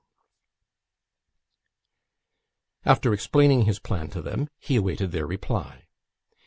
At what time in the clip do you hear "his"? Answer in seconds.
3.65-3.77